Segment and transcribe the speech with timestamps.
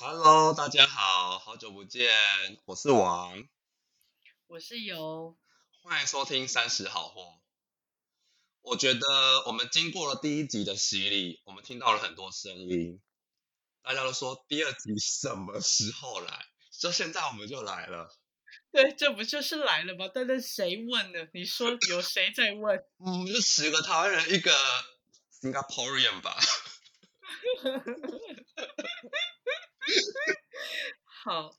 [0.00, 2.08] Hello，大家好，好久不见，
[2.66, 3.48] 我是王，
[4.46, 5.36] 我是游，
[5.82, 7.40] 欢迎收听三十好货。
[8.62, 9.08] 我觉得
[9.46, 13.02] 我们经过了第一集的洗礼，我们听到了很多声音，
[13.82, 16.46] 大家都说第二集什么时候来？
[16.70, 18.16] 就现在我们就来了。
[18.70, 20.08] 对，这不就是来了吗？
[20.14, 21.26] 但是谁问呢？
[21.34, 22.84] 你说 有谁在问？
[23.04, 24.56] 嗯，就十个台湾人，一个
[25.40, 26.38] Singaporean 吧。
[31.20, 31.50] 好，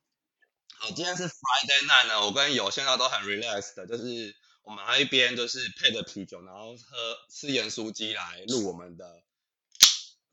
[0.77, 9.21] 好，今天是 Friday night 呢，我跟友现在都很 relaxed 的，就是我们还一边就是配着啤酒，然后喝吃盐酥鸡来录我们的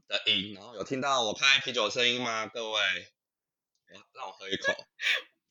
[0.06, 2.46] 的音，然后有听到我开啤酒的声音吗？
[2.46, 3.12] 各位，
[4.12, 4.72] 让我喝一口。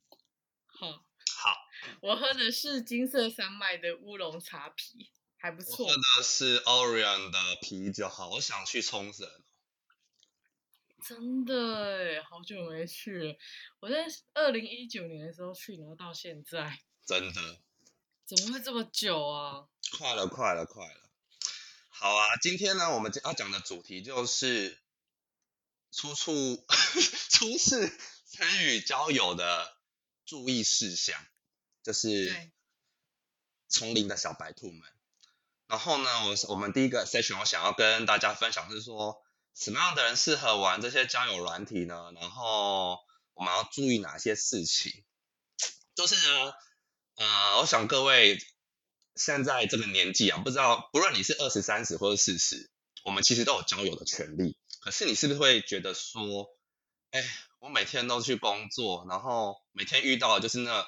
[0.65, 0.87] 好，
[1.35, 1.57] 好，
[2.01, 5.85] 我喝的是金色山脉的乌龙茶啤，还不错。
[5.85, 9.29] 我喝的是 Orion 的啤酒，好我想去冲绳。
[11.07, 13.37] 真的哎，好久没去了。
[13.79, 17.61] 我在二零一九年的时候去，然后到现在，真的，
[18.25, 19.67] 怎么会这么久啊？
[19.99, 21.09] 快了，快了，快了。
[21.89, 24.81] 好啊，今天呢，我们要讲的主题就是
[25.91, 26.65] 初初
[27.29, 29.77] 初次参与交友的
[30.25, 31.23] 注意事项，
[31.83, 32.51] 就是
[33.67, 34.81] 丛林的小白兔们。
[35.67, 39.23] 然后呢，我我们第一个 session 我想要跟大家分享是说。
[39.55, 42.11] 什么样的人适合玩这些交友软体呢？
[42.19, 42.99] 然后
[43.33, 44.91] 我们要注意哪些事情？
[45.95, 46.53] 就是呢，
[47.15, 48.37] 呃，我想各位
[49.15, 52.69] 现在这个年纪啊，不知道不论你是二十三十或者四十，
[53.05, 54.57] 我们其实都有交友的权利。
[54.81, 56.49] 可是你是不是会觉得说，
[57.11, 57.23] 哎，
[57.59, 60.85] 我每天都去工作，然后每天遇到的就是那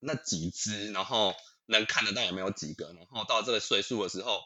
[0.00, 4.42] 那几只，然后能看得到也没有几个，然后到这个岁数的时候。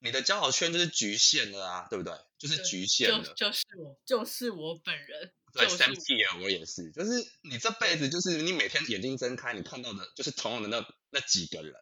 [0.00, 2.14] 你的交友圈就是局限的啊，对不对？
[2.38, 3.34] 就是局限的。
[3.34, 5.32] 就是我，就是我本人。
[5.52, 6.92] 对，Sam T 我也是。
[6.92, 7.10] 就是
[7.42, 11.74] 你这辈子，就是你每天眼睛睁开，你看到的就是同样的那那几个人。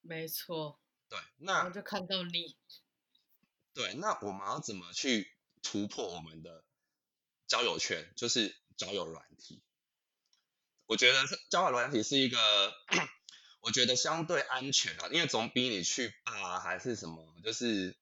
[0.00, 0.80] 没错。
[1.08, 2.56] 对，那就看到你。
[3.74, 6.64] 对，那我们要怎么去突破我们的
[7.46, 8.10] 交友圈？
[8.16, 9.62] 就是交友软体。
[10.86, 12.38] 我觉得交友软体是一个。
[13.66, 17.96] 我觉得相对安全啊，因为总比你去啊还是什么，就是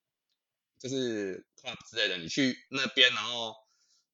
[0.78, 3.56] 就是 club 之类的，你去那边然后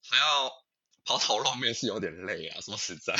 [0.01, 0.53] 还要
[1.05, 2.61] 抛头露面是有点累啊。
[2.61, 3.17] 说实在，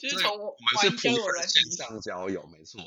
[0.00, 2.82] 就是从我们是普通线上交友，没错，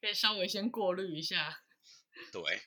[0.00, 1.60] 可以稍微先过滤一下。
[2.30, 2.62] 对，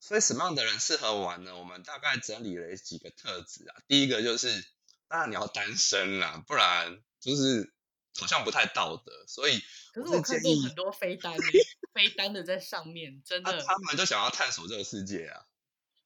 [0.00, 1.56] 所以什么样的人适合玩呢？
[1.56, 3.76] 我们大概整理了几个特质啊。
[3.88, 4.66] 第一个就是，
[5.08, 7.72] 当然你要单身啦，不然就是。
[8.18, 9.60] 好像不太道德，所以
[9.92, 11.36] 可是我看过很多飞单，
[11.94, 15.46] 飞单的在上面，真的，他们就想要探索这个世界啊。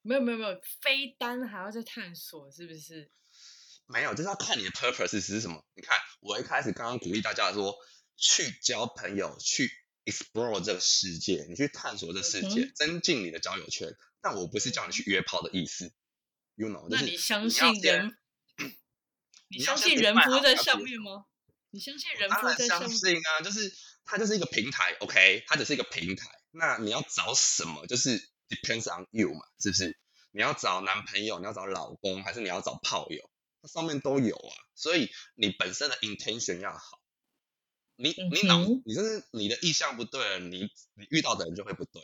[0.03, 3.11] 没有没有没有，飞单还要再探索，是不是？
[3.87, 5.65] 没有，就是要看你的 purpose 是什么。
[5.75, 7.77] 你看，我一开始刚刚鼓励大家说，
[8.17, 9.71] 去交朋友，去
[10.05, 13.95] explore 这个世界，你去探索这世界，增进你的交友圈。
[14.23, 15.93] 但我不是叫你去约炮的意思
[16.55, 16.87] ，you know？
[16.89, 18.17] 那你相信人？
[19.49, 21.27] 你相信人不在上面吗？
[21.73, 23.73] 你相信人夫在相信啊，就是
[24.05, 26.29] 它就是一个平台，OK，它只是一个平台。
[26.51, 29.97] 那你要找什么，就是 depends on you 嘛，是不是？
[30.33, 33.31] 你要找男朋友，你要找老公，还是你要找炮友？
[33.63, 34.55] 它上面都有啊。
[34.75, 37.01] 所以你本身的 intention 要好。
[37.95, 40.63] 你你脑你就是你的意向不对了，你
[40.95, 42.03] 你遇到的人就会不对。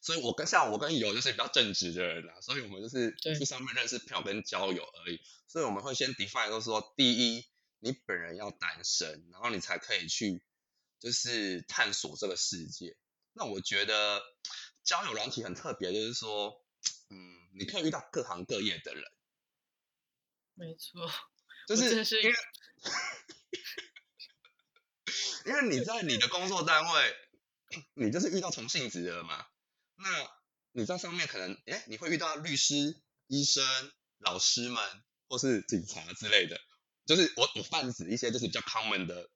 [0.00, 5.20] 所以我跟像我跟友就是比较正直的人啦，所以我们就是去上面认识朋友跟交友而已。
[5.46, 7.46] 所以我们会先 define 都说第一。
[7.80, 10.42] 你本人要单身，然后你才可以去，
[10.98, 12.96] 就是探索这个世界。
[13.32, 14.20] 那我觉得
[14.82, 16.64] 交友软体很特别，就是说，
[17.10, 19.04] 嗯，你可以遇到各行各业的人。
[20.54, 21.08] 没错，
[21.68, 21.84] 就是
[22.20, 22.34] 因为，
[25.46, 27.16] 因为你在你的工作单位，
[27.94, 29.46] 你就是遇到同性质的嘛。
[29.94, 30.08] 那
[30.72, 33.64] 你在上面可能，哎，你会遇到律师、医生、
[34.18, 34.82] 老师们，
[35.28, 36.60] 或是警察之类的。
[37.08, 39.30] 就是我我泛指一些就是比较 common 的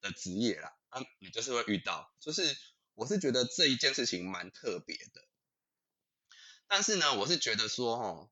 [0.00, 2.56] 的职业啦，啊，你就是会遇到，就是
[2.94, 5.24] 我是觉得这一件事情蛮特别的，
[6.66, 8.30] 但是呢，我是觉得说，哦，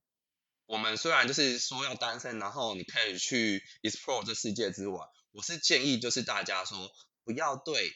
[0.66, 6.92] 我们虽然就是说要单身，然后你可以去 explore 这世界之外，我是建议就是大家说
[7.22, 7.94] 不要对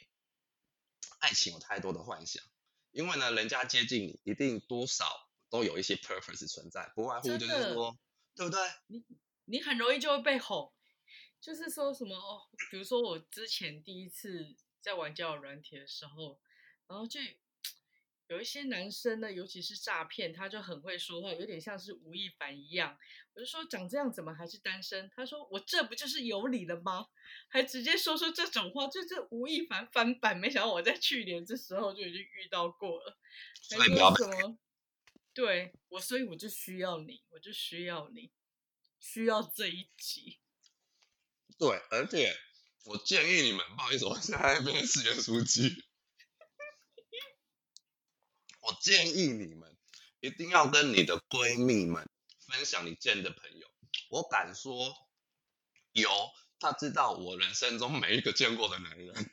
[1.18, 2.44] 爱情有太多的幻想，
[2.92, 5.04] 因为呢，人家接近你一定多少
[5.50, 7.98] 都有一些 purpose 存在，不外乎就是说，
[8.36, 8.60] 对不对？
[8.86, 9.04] 你
[9.46, 10.72] 你很容易就会被哄。
[11.46, 16.40] 就是说什么哦，比如说我之前第一次在玩交友软体的时候，
[16.88, 17.20] 然后就
[18.26, 22.98] 有一些男生呢，尤其是诈骗，他就很会说话，有点像是吴亦凡一样。
[23.32, 25.08] 我就说长这样怎么还是单身？
[25.14, 27.06] 他说我这不就是有理了吗？
[27.46, 30.36] 还直接说出这种话，就是吴亦凡翻版。
[30.36, 33.16] 没想到我在去年这时候就已经遇到过了。
[33.70, 34.58] 还说什么？
[35.32, 38.32] 对我，所以我就需要你，我就需要你，
[38.98, 40.38] 需要这一集。
[41.58, 42.36] 对，而且
[42.84, 45.84] 我建议你们，不好意思，我现在那边是原书记。
[48.60, 49.76] 我建议你们
[50.20, 52.08] 一定要跟你的闺蜜们
[52.48, 53.68] 分享你见的朋友。
[54.10, 54.94] 我敢说，
[55.92, 56.10] 有
[56.58, 59.30] 他知道我人生中每一个见过的男人，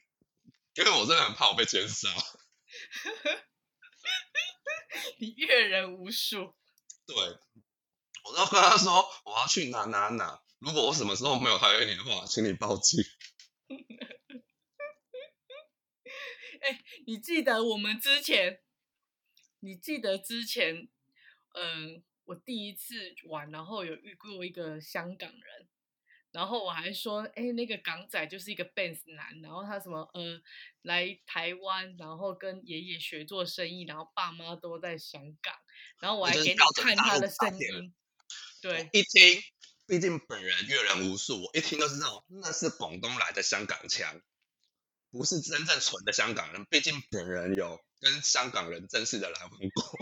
[0.75, 2.09] 因为我真的很怕我被奸杀。
[5.17, 6.55] 你阅人无数，
[7.05, 13.03] 对，我都跟他说我要去哪哪哪，如果我什么时候没有还给你的话，请你报警。
[16.61, 18.61] 哎，你记得我们之前，
[19.59, 20.87] 你记得之前，
[21.55, 25.67] 嗯，我第一次玩，然后有遇过一个香港人。
[26.31, 30.41] 然后我还说，哎，那个港仔就是一个 Benz 男，然后他什么呃
[30.83, 35.53] 来台湾，然后跟爷爷学做生意，然后爸妈都在香港，
[35.99, 37.93] 然后我还给你看他的声音，
[38.61, 39.43] 对，一听，
[39.85, 44.21] 毕竟本人阅人无数，我一听都知道那是广东来的香港腔，
[45.11, 49.99] 不是真正纯的香港人，毕竟本人有跟香港人正式的来往过，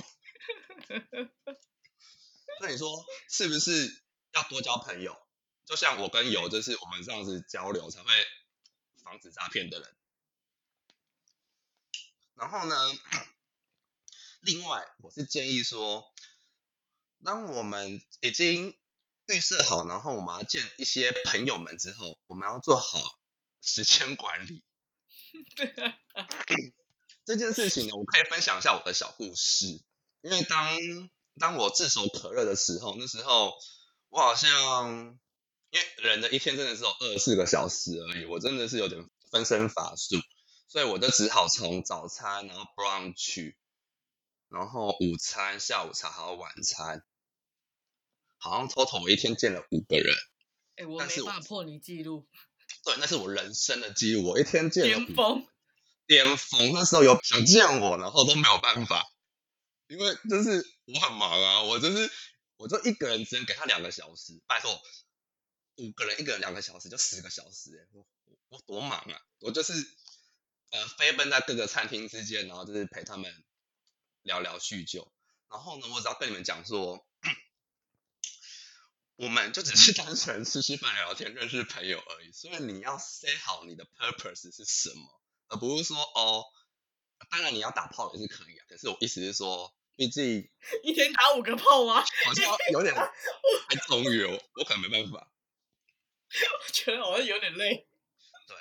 [2.61, 5.17] 那你说是不是要多交朋友？
[5.65, 8.09] 就像我跟友，就是我们这样子交流才会
[9.03, 9.95] 防止诈骗的人。
[12.35, 12.75] 然后呢，
[14.41, 16.13] 另外我是建议说，
[17.23, 18.77] 当我们已经
[19.31, 22.99] 预设好，然后我们要见一些朋友们之后，我们要做好
[23.61, 24.63] 时间管理。
[27.25, 29.81] 这件事情呢，我可以分享一下我的小故事。
[30.21, 30.77] 因为当
[31.39, 33.53] 当我炙手可热的时候，那时候
[34.09, 35.17] 我好像。
[35.73, 40.17] 因为人的一天真的只有二十四个小时而已，我真的是有点分身乏术，
[40.67, 43.55] 所以我就只好从早餐，然后 brunch，
[44.49, 47.05] 然后午餐、下午茶还有晚餐，
[48.41, 50.15] 好像 total 我一天见了五个人。
[50.75, 52.27] 哎，我没办法破你记录。
[52.83, 55.47] 对，那是我人生的记录，我一天见了巅峰。
[56.07, 59.05] 巅峰，那时候有想见我，然后都没有办法，
[59.87, 62.11] 因为就是我很忙啊，我就是
[62.57, 64.81] 我就一个人只能给他两个小时，拜托。
[65.77, 68.05] 五个人，一个人两个小时，就十个小时，我
[68.49, 69.21] 我多忙啊！
[69.39, 69.73] 我就是
[70.69, 73.33] 呃飞奔在各个餐厅之间，然后就是陪他们
[74.21, 75.11] 聊聊叙旧。
[75.49, 77.05] 然后呢，我只要跟你们讲说，
[79.21, 82.31] 我们就只是单纯吃吃饭、聊聊天、认识朋友而已。
[82.31, 86.45] 所以你要 say 好你的 purpose 是什么，而不是说哦，
[87.29, 88.65] 当然你要打炮也是可以啊。
[88.67, 90.49] 可是我意思是说，毕竟
[90.81, 92.03] 一天打五个炮吗？
[92.25, 92.95] 好像有点
[93.69, 95.31] 太充裕哦，我可能没办法。
[96.33, 97.87] 我觉得好像有点累。
[98.47, 98.57] 对，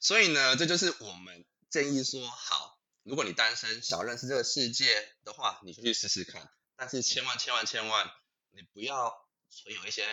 [0.00, 6.50] 所以呢，这就是我们建议说，好，如果你单身想要认识这个世界的话，你就去试试看。
[6.78, 8.08] 但是千万千万千万，
[8.52, 10.06] 你不要存有一些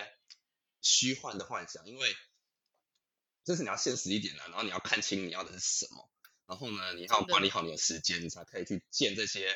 [0.82, 2.16] 虚幻的幻想，因为
[3.44, 4.44] 这是你要现实一点的。
[4.46, 6.10] 然后你要看清你要的是什么，
[6.48, 9.56] 然后呢，你要管理好你的时间，你才可以去见这些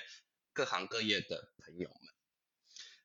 [0.53, 2.13] 各行各业的朋友们。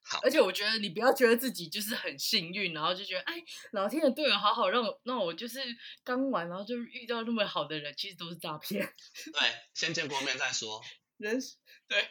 [0.07, 3.43] 好而且我觉得你不要觉得自己就是很幸运，然后就觉得哎，
[3.73, 5.59] 老天的对我好好，让我让我就是
[6.05, 8.95] 刚玩，然后就遇到那么好的人，其实都是诈骗。
[9.33, 10.85] 对，先见过面再说。
[11.17, 11.41] 人
[11.89, 12.11] 对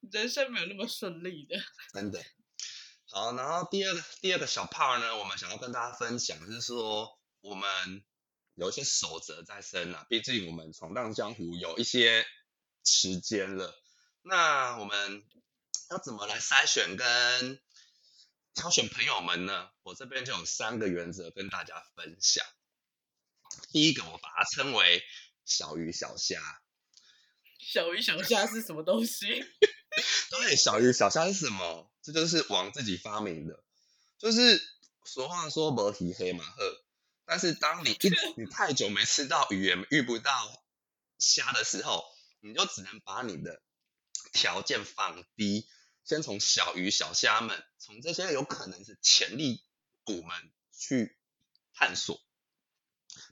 [0.00, 1.56] 人生没有那么顺利的。
[1.92, 2.24] 真的。
[3.06, 8.04] 好，然后第二个第二个小 part 呢，我们想要跟大家分享是说，我们
[8.54, 12.26] 有一些守则在身啊，毕竟我们闯荡江湖有一些
[12.84, 13.74] 时间了，
[14.22, 15.24] 那我们。
[15.90, 17.62] 要怎么来筛选跟
[18.52, 19.70] 挑选朋友们呢？
[19.84, 22.44] 我这边就有三个原则跟大家分享。
[23.72, 25.02] 第一个，我把它称为
[25.46, 26.42] 小鱼小虾。
[27.58, 29.42] 小鱼小虾是什么东西？
[30.30, 31.90] 对，小鱼小虾是什么？
[32.02, 33.62] 这就是王自己发明的。
[34.18, 34.60] 就是
[35.04, 36.84] 俗话说“磨皮黑马赫”，
[37.24, 40.64] 但是当你一 你太久没吃到鱼，也遇不到
[41.18, 42.04] 虾的时候，
[42.40, 43.62] 你就只能把你的
[44.32, 45.68] 条件放低。
[46.04, 49.62] 先从小鱼小虾们，从这些有可能是潜力
[50.04, 51.18] 股们去
[51.74, 52.18] 探索。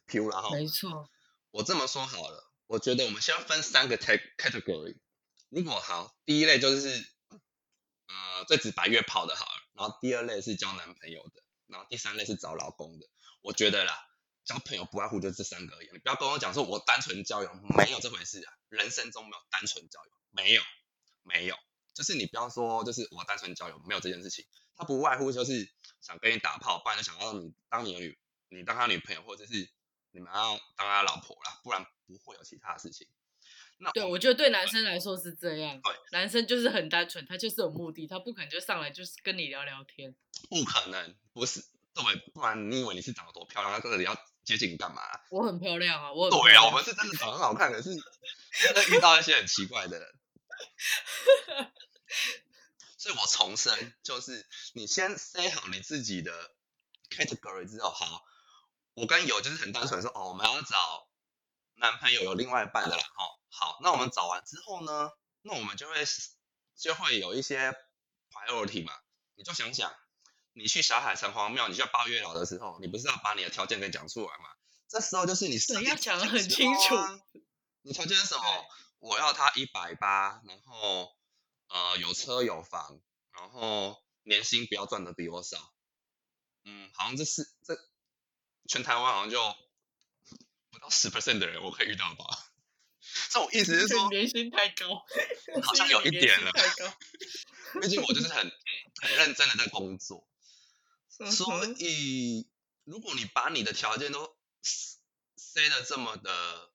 [0.06, 1.08] 譬如然后，没错，
[1.50, 4.99] 我这么说好了，我觉得我们先分三个 category。
[5.48, 13.06] 如果好，第一类就是呃最直白约炮的好了，然后第二类是交男朋友的，然后第三类是找老公的。
[13.42, 14.06] 我觉得啦，
[14.44, 15.88] 交朋友不外乎就这三个而已。
[15.92, 18.52] 你不要跟我讲说我单纯交友，没有这回事啊！
[18.68, 20.62] 人生中没有单纯交友，没有，
[21.22, 21.56] 没有。
[21.94, 24.44] 就是你不要说，就是我单纯交友，没有这件事情。
[24.76, 25.72] 他不外乎就是
[26.02, 29.70] 想跟你打炮，不然就想要你当你的女，你当他女朋友，或者是
[30.10, 33.08] 你们要当他老婆啦，不然不会有其他的事情。
[33.78, 35.80] 那对，我觉得对男生来说是这样。
[35.83, 40.14] 对，男生就是很单纯，他就是有目的，他不可能就上来就是跟你聊聊天。
[40.49, 41.61] 不可能，不是，
[41.95, 42.02] 对，
[42.33, 45.02] 不然你以为你是长得多漂亮，他这里要接近你干嘛？
[45.30, 50.09] 我很漂亮啊，我对啊，我们是真的长得很好看，可是真的遇到一些很奇怪的人。
[52.99, 56.33] 所以我重申，就是你先 say 好你自己的
[57.11, 58.25] category 之后，好，
[58.95, 61.09] 我跟有就是很单纯说，哦，我们要找
[61.75, 63.23] 男朋友有另外一半的啦，哦，
[63.58, 65.10] 好，那我们找完之后呢，
[65.40, 65.94] 那我们就会
[66.76, 67.72] 就会有一些
[68.30, 68.92] priority 嘛，
[69.34, 69.94] 你就想想，
[70.52, 74.50] 你去小海城隍庙，你去八月老的时候，你不是要把你的条件给讲出来吗？
[74.88, 76.96] 这时候就是你对要讲的很清楚，
[77.82, 78.42] 你条件是什么？
[78.98, 81.14] 我要他一百八，然后。
[81.68, 83.00] 呃，有车有房，
[83.32, 85.75] 然后年薪不要赚的比我少，
[86.62, 87.76] 嗯，好像这是这
[88.68, 89.56] 全台湾好像就
[90.70, 92.25] 不到十 percent 的人我可以遇到吧？
[93.30, 95.04] 这我意思是说年薪太高，
[95.62, 96.52] 好像有一点了。
[96.52, 96.96] 太高，
[97.80, 98.52] 毕竟我就是很
[99.02, 100.28] 很认真的在工作，
[101.08, 102.49] 所以
[102.85, 104.37] 如果你把你的条件都
[105.37, 106.70] 塞的这么的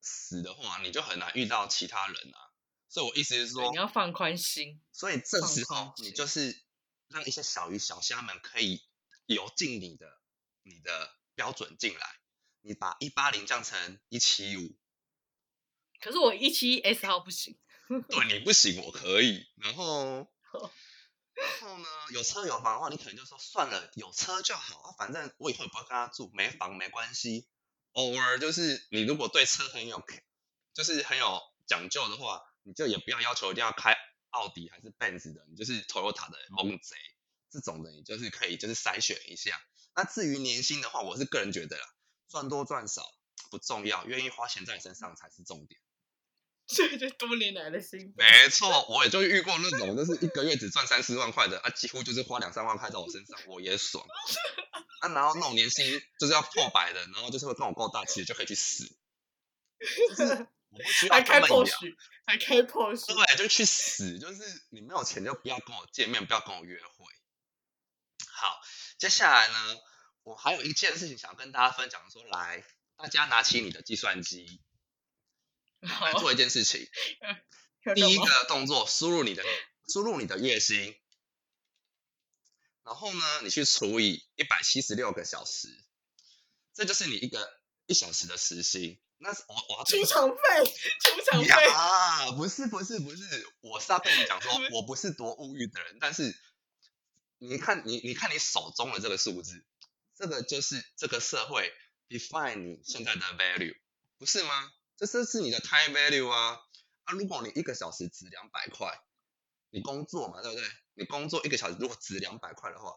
[0.00, 2.50] 死的话，你就很难遇到其他人啊。
[2.88, 4.80] 所以，我意思是说，你要放宽心。
[4.92, 6.60] 所以这时候，你就是
[7.08, 8.82] 让一些小鱼小虾们可以
[9.26, 10.18] 游进你的
[10.62, 12.16] 你的标准进来。
[12.62, 14.76] 你把一八零降成一七五，
[16.00, 17.58] 可是我一七 S 号不行。
[18.08, 19.46] 对你不行，我可以。
[19.56, 20.26] 然后，
[21.34, 27.48] 然后呢，有车有房的话，你可能就说算了，有车就好啊，反正我以后也不会跟他住，没房没关系。
[27.92, 30.02] 偶尔就是你如果对车很有，
[30.72, 32.42] 就是很有讲究的话。
[32.62, 33.96] 你就也不要要求一定要开
[34.28, 36.94] 奥迪还是 Benz 的，你就是 Toyota 的猛贼
[37.50, 39.58] 这种的，你就是可以就是筛选一下。
[39.96, 41.86] 那至于年薪的话，我是个人觉得啦，
[42.28, 43.02] 赚多赚少
[43.50, 45.80] 不重要，愿意花钱在你身上才是重点。
[46.76, 48.14] 这就多年来的心。
[48.16, 54.06] 没错，我也就遇过那种，就是一个月只赚三四万块的啊，几乎就是花两三万块在我身上，我也爽。
[55.00, 58.90] 啊，然后那种年薪就是要破百的，然后就是会跟我够大气，就可以去死。
[61.10, 64.20] 还开破许，还开破许，对，就去死！
[64.20, 67.06] 就是你没有钱就不要跟我见面，不要跟我约会。
[68.28, 68.60] 好，
[68.96, 69.54] 接下来呢，
[70.22, 72.62] 我还有一件事情想要跟大家分享，说来，
[72.96, 74.60] 大家拿起你的计算机，
[75.80, 76.88] 来做一件事情。
[77.94, 79.42] 第一个动作，输入你的
[79.88, 80.98] 输入你的月薪，
[82.84, 85.68] 然后呢，你去除以一百七十六个小时，
[86.74, 89.00] 这就是你一个一小时的时薪。
[89.22, 92.32] 那是我我要出场费，出场费啊！
[92.32, 96.34] 不是不是不是，我是要跟你讲说， 我不是多物欲的人，但是
[97.36, 99.62] 你看你你看你手中的这个数字，
[100.16, 101.70] 这个就是这个社会
[102.08, 103.76] define 你现在的 value，
[104.16, 104.72] 不是吗？
[105.00, 106.60] 这是是你的 time value 啊
[107.04, 107.14] 啊！
[107.14, 109.00] 如果你一个小时值两百块，
[109.70, 110.68] 你工作嘛，对不对？
[110.92, 112.92] 你工作一个小时如果值两百块的话，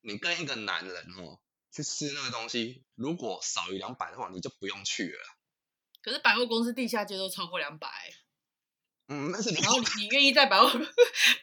[0.00, 5.20] 你跟一个男人哦去吃那个东西，如果少于两百的话，你就不用去了。
[6.00, 7.86] 可是百货公司地下街都超过两百，
[9.08, 10.70] 嗯，那是然后你愿意在百货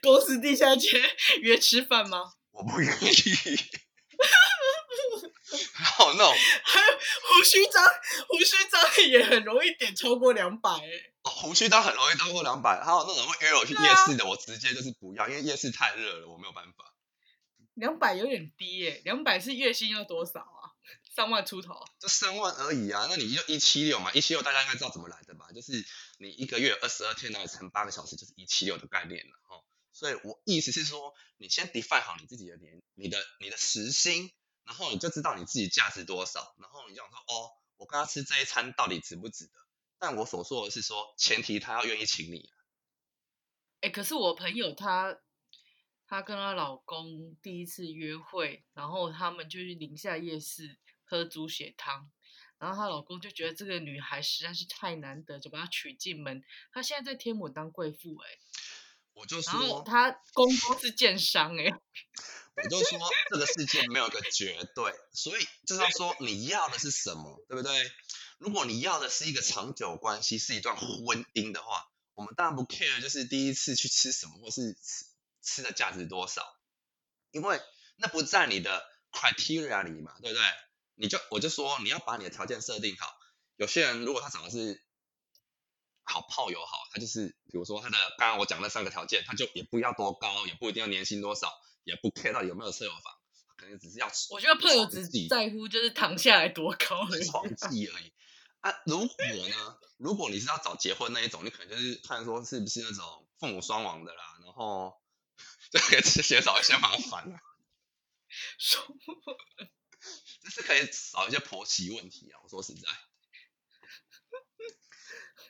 [0.01, 0.89] 公司地下街
[1.43, 2.33] 约吃饭吗？
[2.49, 2.97] 我不愿意。
[5.73, 6.31] 好 no，
[6.63, 7.85] 还有胡须章，
[8.27, 11.11] 胡须章也很容易点超过两百哎。
[11.23, 16.93] 哦，胡须章很容易超过两百，还有那种会约我去夜市的，我直接就是不要，因为夜市太热了，我没有办法。
[17.73, 20.75] 两百有点低耶，两百是月薪要多少啊？
[21.15, 23.07] 三万出头，就三万而已啊！
[23.09, 25.47] 那你就一七六嘛，一七六大家应该知道怎么来的吧？
[25.53, 25.85] 就是
[26.17, 29.61] 你一个月二十二天，那乘八个小时，就是一七六的概念了哈。
[29.91, 34.31] 所以我意思是说，你先 define 好你自己的年，你的你的时薪，
[34.69, 39.53] 然后你就知道你自己价值多少，然后你就想说，哦，我跟他吃这一餐到底值不值得？
[39.97, 42.51] 但我所说的是说，前提他要愿意请你。
[43.81, 45.17] 哎，可是我朋友她，
[46.05, 50.79] 她跟她老公第一次约会，然后他们就去宁夏夜市。
[51.11, 52.11] 喝猪血汤，
[52.59, 56.43] 然后她老公就觉得这个女孩实在是太难得，就把她娶进门。
[56.71, 58.29] 她现在在天母当贵妇，哎，
[59.13, 61.65] 我就说，然后她公公是奸商，哎，
[62.63, 62.99] 我就说
[63.29, 67.91] 这个世界没有个绝对，所以就是要说你要的是什么，对不对？
[68.37, 75.05] 如果你要的是一个长久关系，是一段婚姻的话，我们当然不 care，就是第一次去吃什么，或是吃
[75.41, 76.55] 吃的价值多少，
[77.31, 77.61] 因为
[77.97, 80.43] 那不在你的 criteria 里嘛，对不对？
[80.95, 83.17] 你就我就说你要把你的条件设定好。
[83.55, 84.81] 有些人如果他长得是
[86.03, 91.53] 好炮友好，他就是比如说他的刚刚我讲那三个条件，他就也不要多高，也不一定要年薪多少，
[91.89, 93.13] 也不 care 到有没有车有房，
[93.57, 97.25] 可能只是要我觉得朋友己在乎就是躺下来多高而已。
[97.25, 98.13] 床技而已。
[98.61, 99.15] 啊，如果
[99.49, 99.77] 呢？
[99.97, 104.97] 如果你是要找结婚那一种，你可能就是看说是不是那种父母双亡的啦，然后
[105.71, 107.37] 就可以减少一些麻烦 了，
[108.57, 108.81] 说
[110.41, 112.39] 就是可以少一些婆媳问题啊。
[112.43, 112.87] 我说实在，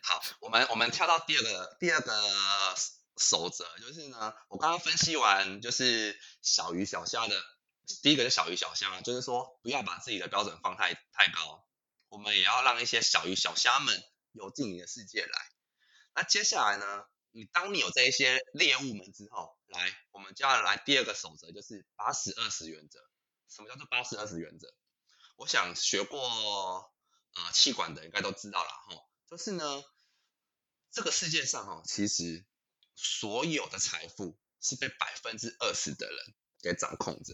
[0.01, 2.11] 好，我们我们跳到第二个第二个
[3.19, 7.39] 守则，就是呢，我刚刚分析完就是小鱼小虾的，
[8.01, 11.67] 第一个是小鱼小虾，就是说不要把自己的标准放太太高。
[12.07, 15.51] 我们也要让一些小鱼小虾们游进你的世界来。
[16.15, 17.05] 那接下来呢？
[17.31, 22.99] 你当你有这一些猎物们之后，来，我们就要来第二个守则，就是八十二十原则。
[23.47, 24.73] 什么叫做八十二十原则？
[25.35, 26.91] 我想学过
[27.35, 29.03] 呃气管的应该都知道了哈。
[29.27, 29.83] 就是呢，
[30.89, 32.43] 这个世界上哈，其实
[33.01, 37.33] 所有的财富是被百分之二十的人给掌控着，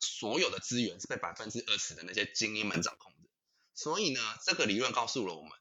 [0.00, 3.28] 所有的资源是被百分之二十的那些精英们掌控着。
[3.74, 5.52] 所以呢，这个理论告诉了我们，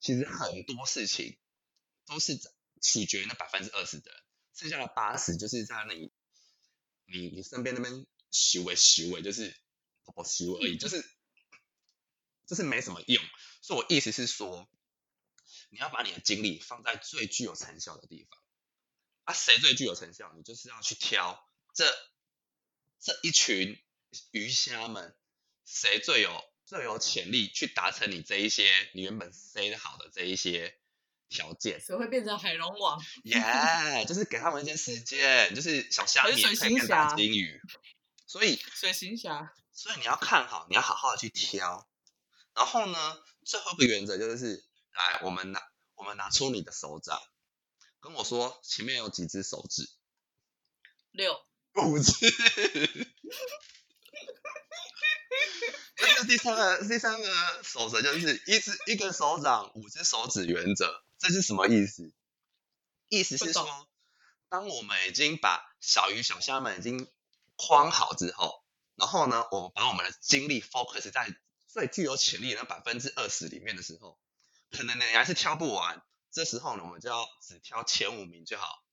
[0.00, 1.36] 其实很多事情
[2.06, 2.40] 都是
[2.80, 4.22] 取决于那百分之二十的人，
[4.54, 6.10] 剩下的八十就是在那里，
[7.04, 9.54] 你你身边那边修为修为就是
[10.04, 11.04] 跑跑修而已，就是
[12.46, 13.22] 就是没什么用。
[13.60, 14.70] 所以我意思是说，
[15.68, 18.40] 你要把你的精力放在最具有成效的地方。
[19.30, 20.32] 啊，谁最具有成效？
[20.36, 21.86] 你就是要去挑这
[22.98, 23.80] 这一群
[24.32, 25.16] 鱼虾们，
[25.64, 26.44] 谁最有。
[26.66, 30.78] 最有潜力去达成你这一些你原本 say 好的这一些
[31.28, 33.04] 条件，谁会变成海龙王？
[33.24, 37.60] 耶，就是给他们一些时间，就是小虾米可以变大金鱼。
[38.24, 41.90] 所以水行侠，所以你要看好，你要好好的去挑。
[42.54, 45.60] 然后呢，最后一个原则就是，来，我们拿
[45.96, 47.20] 我们拿出你的手掌，
[48.00, 49.88] 跟我说前面有几只手指？
[51.10, 51.38] 六，
[51.84, 52.12] 五只。
[55.96, 61.04] 这是第三个第三个守则，就是一只一个手掌五只手指原则。
[61.18, 62.12] 这是什么意思？
[63.08, 63.88] 意思是说，
[64.48, 67.06] 当我们已经把小鱼小虾们已经
[67.56, 71.36] 框好之后，然后呢，我们把我们的精力 focus 在
[71.66, 74.18] 最具有潜力的百分之二十里面的时候，
[74.70, 76.02] 可能你还是挑不完。
[76.32, 78.84] 这时候呢，我们就要只挑前五名就好，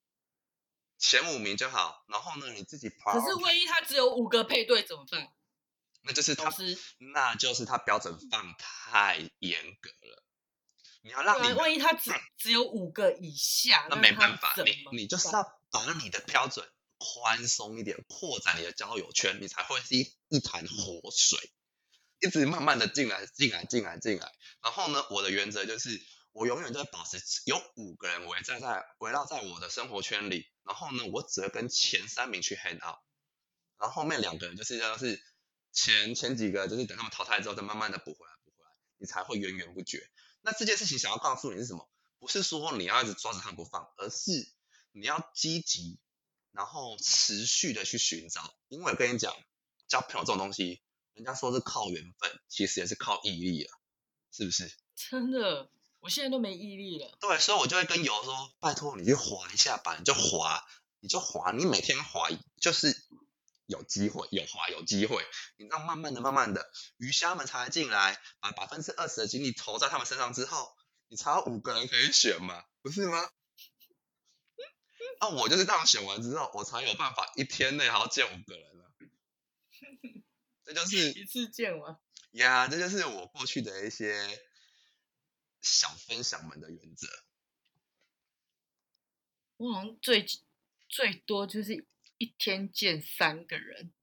[0.97, 2.03] 前五名就好。
[2.07, 3.19] 然后呢，你自己跑。
[3.19, 5.31] 可是万一他只有五个配对怎么办？
[6.01, 6.53] 那就是他，
[7.13, 10.23] 那就是他标准放太严格了。
[11.01, 21.51] 你要让你，万一他只只有五个以下，那没办法，你你就是要把你的标准宽松一点，扩展你的交友圈，你才会是一一潭活水，
[22.19, 24.33] 一直慢慢的进来，进来，进来，进来。
[24.61, 26.01] 然后呢，我的原则就是，
[26.37, 30.47] 我永远都会保持有五个人围在在围绕在我的生活圈里。
[30.63, 32.99] 然后呢，我只会跟前三名去 hang out，
[33.77, 35.21] 然后后面两个人就是要是。
[35.73, 40.09] 前前几个就是等他们淘汰之后再慢慢的补回来补回来，你才会源源不绝。
[40.41, 41.87] 那这件事情想要告诉你是什么？
[42.17, 44.31] 不是说你要一直抓着他不放，而是
[44.91, 45.99] 你要积极，
[46.51, 48.55] 然后持续的去寻找。
[48.69, 49.35] 因为我跟你讲，
[49.87, 50.81] 交朋友这种东西，
[51.13, 53.77] 人家说是靠缘分，其实也是靠毅力啊，
[54.31, 54.75] 是不是？
[54.95, 55.69] 真的，
[55.99, 57.17] 我现在都没毅力了。
[57.19, 60.65] 对，所以我就会跟友说，拜托你去滑一下吧，你就滑，
[60.99, 62.29] 你就滑，你每天滑
[62.61, 62.95] 就是。
[63.69, 65.21] 有机会，有滑，有机会。
[65.57, 70.71] 你让慢慢的、慢慢的，鱼虾们才进来，把百分之二十的精力投在他们身上之后，
[71.09, 73.29] 你才有五个人可以选嘛，不是吗？
[75.19, 78.85] 那 我就是这样选完之后，我才有办法一天内还要见五个人了。
[80.63, 81.97] 这就是一次见完。
[82.31, 84.46] 呀，这就是我过去的一些
[85.67, 87.07] 小分享们的原则。
[89.57, 90.25] 我好像最
[90.87, 91.85] 最多就是。
[92.19, 93.93] 一天见三个人，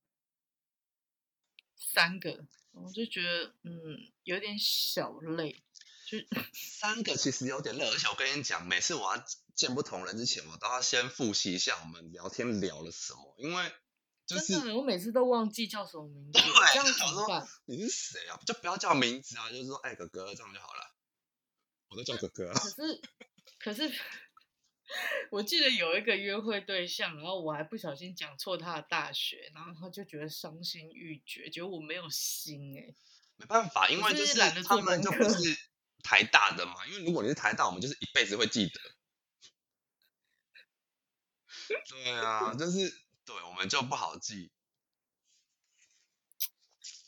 [1.77, 5.64] 三个，我就觉得嗯有点小累，
[6.07, 6.18] 就
[6.55, 9.24] 三个其实有点累，而且我跟你讲，每次我要
[9.57, 13.72] 见不同人之前，我都要先复习一下我们聊天聊了什么，因为
[14.27, 17.48] 就是我每次都忘记叫什么名字，这样怎么办？
[17.64, 18.38] 你是谁啊？
[18.46, 20.94] 就不要叫名字啊，就是说哎哥哥这样就好了，
[21.95, 22.53] 我都叫哥哥。
[22.53, 23.01] 可是
[23.59, 24.01] 可是。
[25.31, 32.95] 我记得有一个约会对象，然后我还不小心讲错他的大学，然后他就觉得伤心欲绝，觉得我没有心哎。
[33.37, 35.59] 没办法，因为就是他们就不是
[36.05, 38.81] 台大的嘛，因为如果你是台大，我们就是一辈子会记得。
[41.89, 42.91] 对啊，就是
[43.25, 44.53] 对我们就不好记。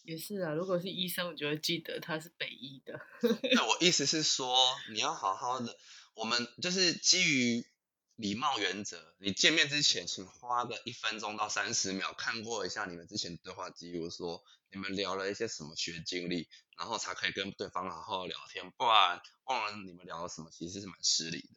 [0.06, 3.00] 也是啊，如果是医生，我就会记得他是北医的。
[3.52, 4.56] 那我意思是说，
[4.92, 5.76] 你要好好的，
[6.14, 7.66] 我们就是基于
[8.14, 21.55] 礼貌原则，你见面之前，请花个一分钟到三十秒看过一下你们之前对话记录，说你们聊了一些什么学经历，然后才可以跟对方好好聊天，不然忘了你们聊了什么，其实是蛮失礼的。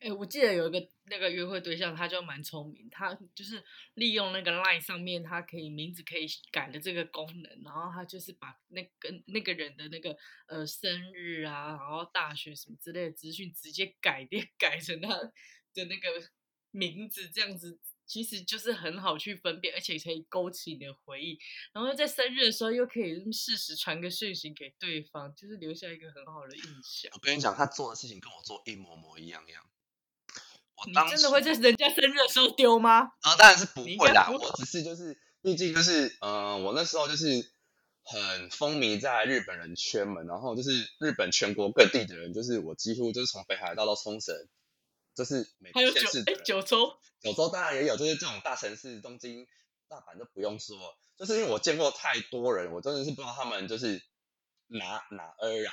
[0.00, 3.62] 哎、我记得有一个那个约会对象，他就蛮聪明，他就是
[3.94, 15.08] 利用那个 line 上面，他可以名字可以改的这个功能，然后他就是把那个那个人的那个呃生日啊，然后大学什么之类的资讯直接改掉， 改成他
[15.74, 16.08] 的那个
[16.70, 21.38] 名字，这样子其实就是很好去分辨，而且可以勾起你的回忆，
[21.72, 27.10] 然后在生日的时候又可以适时传个讯息给对方，就是留下一个很好的印象。
[27.12, 29.62] 我跟你讲，他做的事情跟我做一模模一样样。
[30.86, 33.12] 我当你真的会在人家生日的时候丢吗？
[33.20, 37.26] 啊，当然是不会啦，我只是就是，毕竟就是，呃，我那时候就是
[38.02, 44.34] 很风靡在日本人圈们，然后就是日本全国各地的人，就是我几乎就是从北海道到冲绳，
[45.14, 49.46] 就是每还有九哎个县市的人，九州，九州当然也有，就是这种大城市，东京、
[49.88, 50.76] 大阪就不用说，
[51.18, 54.02] 就是因为我见过太多人，我真的是不知道他们就是
[54.68, 55.72] 哪哪而来。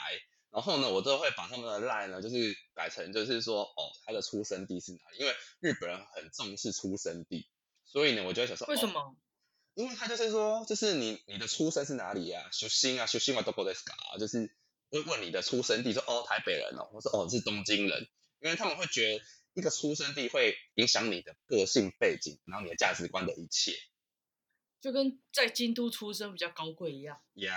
[0.50, 5.18] 然后呢，我都会把他们的 line 呢，就是改成就是说，哦，他的出生地是哪里？
[5.18, 7.48] 因为日本人很重视出生地，
[7.84, 9.16] 所以呢，我就会想说，哦为什么？
[9.74, 14.18] 因为他就是说，就是你你的出生是哪里呀、出生啊，出生はどこですか？
[14.18, 14.54] 就是
[14.90, 18.08] 会问你的出生地，说哦台北人哦，或者哦是东京人，
[18.40, 23.74] 因为他们会觉得一个出生地会影响你的个性背景，然后你的价值观的一切
[24.82, 27.54] 就跟在京都出生比较高贵一样，呀、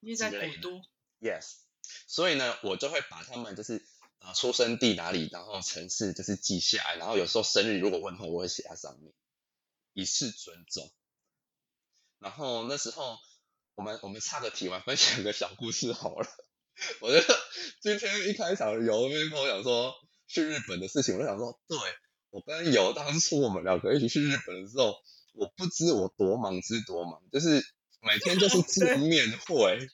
[0.00, 0.82] 因为在之类的古都。
[1.20, 1.58] Yes，
[2.07, 3.85] 所以呢，我就会把他们就是
[4.19, 9.13] 呃出生地哪里，然后城市就是记下来，然后有时候生日如果问候，我会写在上面，
[9.93, 10.91] 以示尊重。
[12.19, 13.17] 然后那时候
[13.75, 16.27] 我们我们差个题嘛，分享个小故事好了。
[16.99, 17.39] 我觉得
[17.81, 19.93] 今天一开场游那边跟我讲说
[20.27, 21.77] 去日本的事情，我就想说，对
[22.29, 24.95] 我跟游当初我们两个一起去日本的时候，
[25.33, 27.65] 我不知我多忙之多忙，就是
[28.01, 29.89] 每天就是 见面会。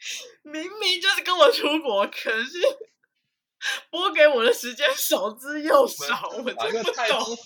[0.42, 2.58] 明明就是跟我出国，可是
[3.90, 7.36] 拨给我的时间少之又少，我真不太多懂。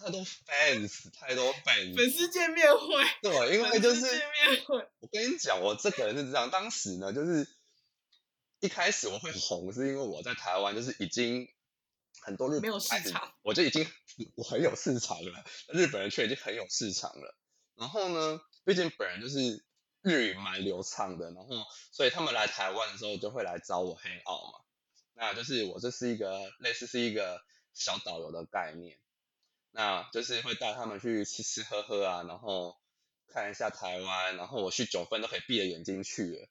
[0.00, 7.48] 太多 fans，太多 fans，粉丝见面会，对，因为就是见面会，我跟你讲，我这个人是这样，当时呢，就是
[8.60, 11.48] 一开始我会红，是因为我在台湾就是已经
[12.20, 13.90] 很多日没有本市场，我就已经
[14.36, 17.36] 我很有市场了，日本人却已经很有市场了。
[17.74, 19.64] 然后呢，毕竟本人就是
[20.08, 24.60] 日语蛮流畅的，然后所以他们来台湾的时候就会来找我 hang out 嘛。
[25.14, 27.42] 那就是我这是一个类似是一个
[27.74, 28.98] 小导游的概念，
[29.72, 32.76] 那就是会带他们去吃吃喝喝啊，然后
[33.26, 36.48] 看一下台湾，然后我去九份都可以闭着眼睛去了，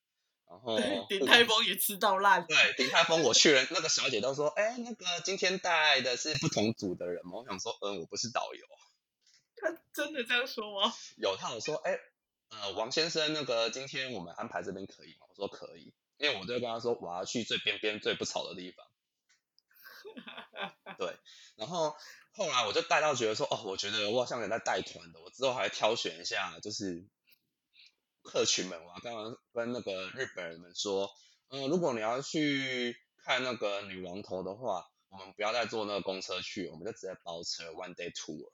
[0.49, 2.45] 然后 顶泰丰也吃到烂。
[2.45, 7.37] 对，鼎泰丰我去了，那个小姐都说，哎、那个今天带的是不同组的人吗？
[7.37, 8.65] 我想说，嗯，我不是导游。
[9.59, 10.93] 他真的这样说吗？
[11.15, 11.97] 有，他有说，哎、
[12.49, 15.27] 呃，王先生，那个今天我们安排这边可以吗？
[15.29, 18.85] 我说可以，因为我就跟他说我要去最边边最不吵的地方。
[20.97, 21.15] 对，
[21.55, 21.95] 然后
[22.31, 27.05] 后来我就带到觉得说，哦，我觉得我好像有在带团的，我之后还挑选一下，就是
[28.23, 31.11] 客群们，我刚刚跟那个日本人们说，
[31.49, 38.51] 嗯、如果你要去看那个女王头的话，我们不要再坐那个公车去，我们就直接包车 one day tour。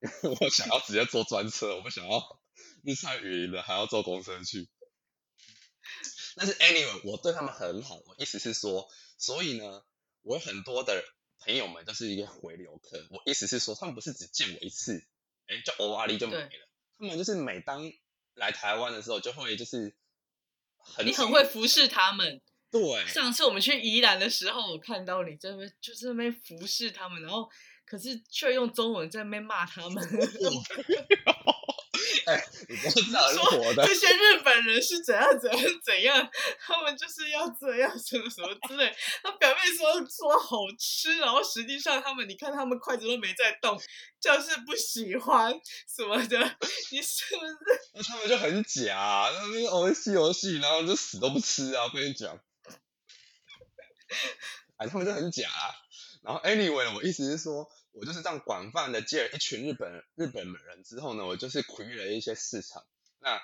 [0.40, 2.40] 我想要直接坐专车，我不想要
[2.90, 4.68] 日晒雨淋的还要坐公车去。
[6.36, 9.82] 但是 anyway，我对他们很好，我意思是说，所以呢，
[10.22, 11.02] 我有很多的
[11.40, 13.04] 朋友们都是一个回流客。
[13.10, 15.04] 我意思是说，他们不是只见我一次，
[15.46, 16.68] 哎，就偶尔就没了。
[16.98, 17.90] 他们就是每当
[18.34, 19.96] 来台湾的时候，就会就是
[20.76, 22.40] 很你很会服侍他们。
[22.70, 27.50] 对，上次我们去宜兰的时候，我看到你这边就是那边服侍他们，然后
[27.86, 30.04] 可是却用中文在那边骂他们，
[32.28, 32.90] 哎，你说
[33.44, 38.92] 火的这，些日本人是怎样怎样怎样， 他们就是要这样什么什么之类。
[39.22, 43.80] 他表面说说好吃，然后实际上他们你看他们筷子都没在动，
[44.20, 45.52] 就是不喜欢
[45.88, 46.56] 什么的，
[46.90, 47.56] 你是不是？
[47.94, 51.84] 那他们就很假，他们游戏游戏，然后就死都不吃啊！
[51.84, 52.36] 我跟你讲，
[54.78, 55.74] 哎，他们就很假、啊。
[56.24, 62.84] 然后 anyway，我意思是说，我就是这样广泛的借了一群日本日本人之后呢，我就是 create 了一些市场。
[63.20, 63.40] 那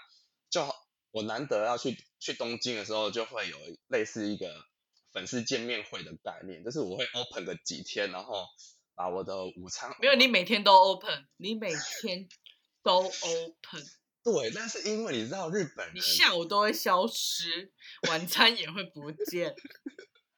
[0.51, 0.69] 就
[1.11, 4.67] 我难得要去去东京的时候，就会有类似一个
[5.13, 8.47] 粉丝见面会的概念，就是我会 open 个几天，然后
[8.95, 11.71] 把我的午餐没有，你每天都 open，你每
[12.03, 12.29] 天
[12.83, 13.87] 都 open，
[14.23, 17.73] 对，但是因为你知道日本人，你下午都会消失，
[18.09, 19.55] 晚餐也会不见，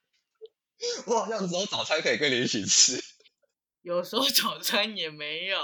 [1.07, 3.03] 我好像只有早餐可以跟你一起吃，
[3.85, 5.59] 有时候 早餐也没有。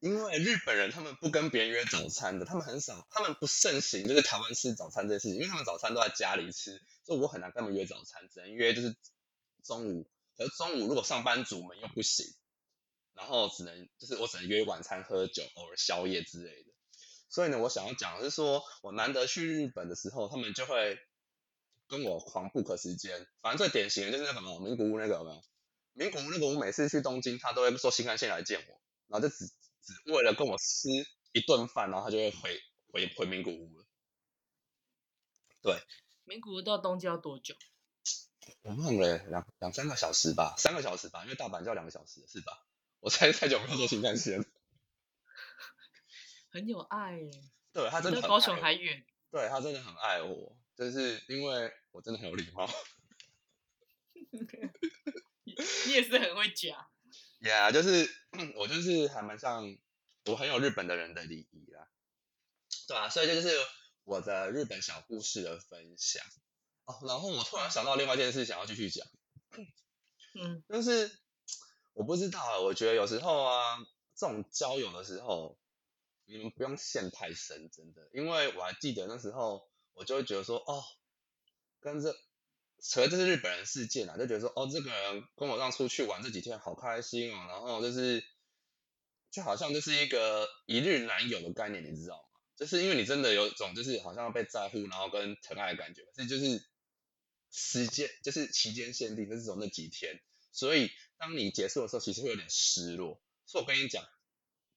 [0.00, 8.96] 因为日本人他们不跟别人约早餐的，他们很少，他们不盛行就是台湾吃早餐这件事情，因为他们早餐都在家里吃，所以我很难跟他们约早餐，只能约就是
[9.64, 12.26] 中午，可是中午如果上班族们又不行，
[13.14, 16.72] 然后只能就是我只能约晚餐喝酒，偶尔宵夜之类的。
[17.28, 20.98] 所以呢，我想要讲的是说，我难得去日本的时候，他们就会
[21.88, 23.26] 跟我狂 book 时间。
[23.40, 25.42] 反正最典型的就是那什么名古屋那个有没有？
[25.94, 30.88] 名古屋那个我每次去东京，他都会坐新干线来见我，然后就只只为了跟我吃
[31.32, 32.60] 一顿饭，然后他就会回
[32.92, 33.86] 回回名古屋了。
[35.60, 35.80] 对，
[36.24, 37.54] 名古屋到东京要多久？
[38.62, 42.66] 我忘了两两三个小时吧，三个小时吧，因为大阪就要两个小时，是吧？
[43.00, 44.42] 我猜太久没有坐新干线。
[46.50, 47.30] 很有爱耶，
[47.72, 49.04] 对他真的比高雄还远。
[49.30, 52.68] 对他真的很爱我，就是因为我真的很有礼貌。
[55.86, 56.90] 你也是很会讲。
[57.40, 58.08] Yeah，就是
[58.56, 59.76] 我就是还蛮像
[60.26, 61.88] 我很有日本的人的礼仪啦，
[62.86, 63.50] 对啊，所以这就是
[64.04, 66.24] 我的日本小故事的分享。
[66.84, 69.06] 哦，然后我突然想到另外一件事，想要继续讲。
[70.34, 71.18] 嗯，就是
[71.92, 73.78] 我不知道，我觉得有时候啊，
[74.14, 75.58] 这种交友的时候。
[76.24, 80.82] 你们不用陷太深，真的，因为我还记得那时候，我就会觉得说，哦，
[81.80, 82.16] 跟这，
[82.94, 88.24] 可能这是日本人事件啊，就觉得说，哦，这个人跟我这样出去玩这几天好开心哦，然后就是，
[89.30, 92.24] 就好像就是一个一日男友的概念，你知道吗？
[92.56, 96.64] 就是因为你真的有种就是好像被在乎，然后跟疼爱的感觉，可是就是
[97.50, 103.22] 时间就是期间限定，就是种那几天，所以当你结束的时候，其实会有点失落。
[103.46, 104.04] 所以我跟你讲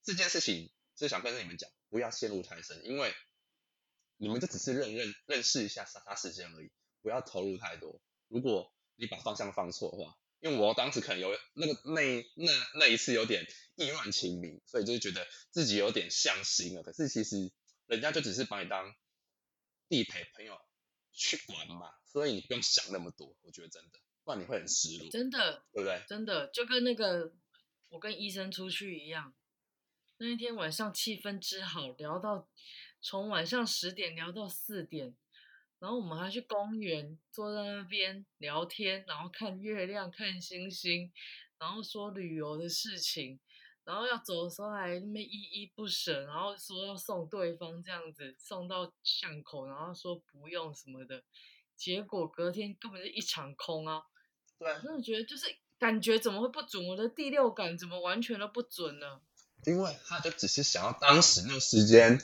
[0.02, 0.70] 这件事情。
[0.98, 3.14] 是想跟你们讲，不要陷入太深，因为
[4.16, 6.70] 你们就只是认认认识一下，杀杀时间而已，
[7.06, 8.00] 不要投入太多。
[8.26, 12.02] 如果你把方向放错的话，因为我当时可能有那个那
[12.34, 16.82] 那那一次有点意乱情迷，所以就是觉得自己有点向心了。
[16.82, 17.52] 可是其实
[17.86, 18.92] 人家就只是把你当
[19.88, 20.58] 地陪朋友
[21.12, 23.36] 去玩嘛，所以你不用想那么多。
[23.42, 25.08] 我觉得真的，不然你会很失落。
[25.08, 26.02] 真的，对不对？
[26.08, 27.32] 真的就跟那个
[27.90, 29.32] 我跟医生出去一样。
[30.16, 32.48] 那一天晚上气氛之好，聊到
[33.00, 35.14] 从晚上十点聊到四点，
[35.78, 41.12] 然后我们还去公园坐在那边聊天，然后看月亮、看星星，
[41.58, 43.38] 然后说旅游的事情，
[43.84, 51.22] 然后要走的时候还那么依依不舍，然后说要送对方这样子送到巷口，然后说不用什么的，
[51.76, 54.02] 结果隔天根本就一场空啊！
[54.58, 55.44] 对，真的觉得就是
[55.78, 56.86] 感觉怎么会不准？
[56.88, 59.20] 我的第六感怎么完全都不准呢？
[59.66, 62.18] 因为他就只是想要当时那个时间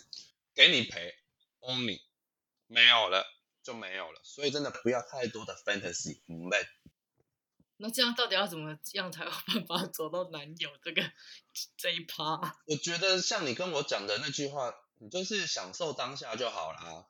[0.55, 1.15] 给你陪
[1.61, 2.01] ，only
[2.67, 3.27] 没有了
[3.63, 6.51] 就没有了，所以真的不要太多的 fantasy，嗯，
[7.79, 11.03] 那这样到底要怎么样才有办法走到男友这个
[11.77, 12.57] 这一趴？
[12.67, 17.09] 我觉得像你跟我讲的那句话，你就是享受当下就好了，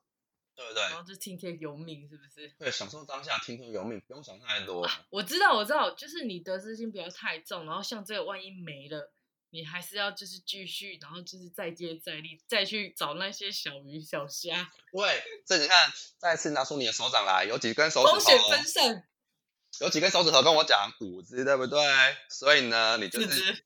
[0.54, 0.82] 对不对？
[0.82, 2.48] 然后就听天由命，是不是？
[2.58, 4.88] 对，享受当下，听天由命，不用想太多。
[5.10, 9.12] 我知道，我知道，就是你得失心不要太重，然后像这个万一没了。
[9.54, 14.70] 你还是要就是继续，然后就是再接再厉，再去找那些小鱼小虾。
[14.90, 18.18] 对，这你看，再次拿出你的手掌来，有几根手指头？
[18.18, 19.06] 风险分散。
[19.80, 21.78] 有几根手指头跟我讲五只，对不对？
[22.30, 23.62] 所以呢，你就是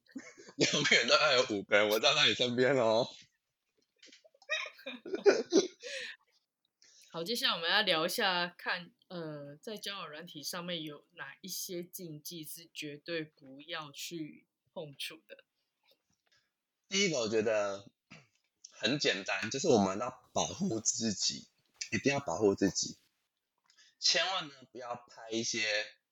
[0.57, 3.09] 永远都要有五根，我在你身边哦。
[7.13, 15.45] 好，接下来我们要聊一下，看呃，在交友软体上面有哪一些禁忌是绝对不要去碰触的。
[16.89, 17.89] 第一个我觉得
[18.71, 21.49] 很简单，就是我们要保护自己，
[21.93, 22.97] 一定要保护自己，
[23.99, 25.67] 千万呢不要拍一些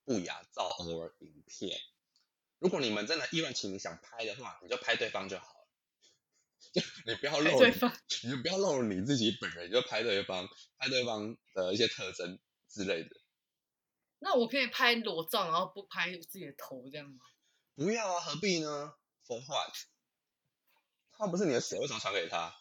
[0.05, 1.79] 不雅照或影片。
[2.59, 5.69] 如果你们真的意乱情迷想拍的话，你就拍对方就好了，
[6.73, 7.51] 就你不要露，
[8.23, 13.11] 你就不要露你自己本人，就拍对方，拍对方的一些特征之类的。
[14.19, 17.21] 那我可以拍裸照，然后不拍自己的头这样吗？
[17.75, 18.95] 不要啊，何必呢
[19.27, 19.75] ？For what？
[21.19, 22.55] 他不是你的谁，为什么传给他？